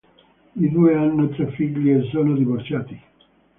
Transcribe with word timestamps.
I 0.55 0.67
due 0.71 0.95
hanno 0.95 1.29
tre 1.29 1.51
figli 1.51 1.91
e 1.91 2.09
sono 2.09 2.33
divorziati. 2.35 2.99